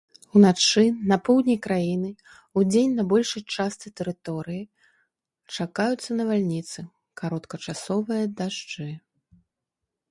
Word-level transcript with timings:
Уначы 0.37 0.83
на 1.09 1.17
поўдні 1.27 1.55
краіны, 1.65 2.09
удзень 2.61 2.95
на 3.01 3.05
большай 3.11 3.43
частцы 3.57 3.87
тэрыторыі 4.01 4.61
чакаюцца 5.59 6.09
навальніцы, 6.23 6.79
кароткачасовыя 7.25 8.23
дажджы. 8.41 8.89